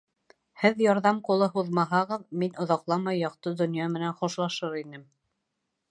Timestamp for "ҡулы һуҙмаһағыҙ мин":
1.27-2.57